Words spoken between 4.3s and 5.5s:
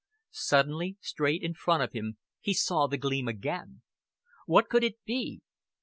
What could it be?